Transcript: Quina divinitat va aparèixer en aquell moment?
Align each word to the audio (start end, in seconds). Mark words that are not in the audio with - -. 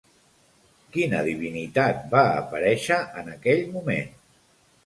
Quina 0.95 1.19
divinitat 1.27 2.01
va 2.15 2.23
aparèixer 2.39 3.01
en 3.23 3.33
aquell 3.37 3.63
moment? 3.77 4.13